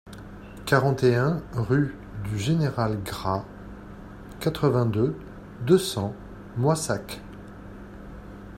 [0.65, 3.45] quarante et un rue du Général Gras,
[4.39, 5.15] quatre-vingt-deux,
[5.61, 6.15] deux cents,
[6.57, 7.21] Moissac